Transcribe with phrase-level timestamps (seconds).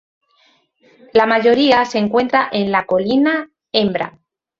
[1.13, 4.17] La mayoría se encuentra en la colina Hembra.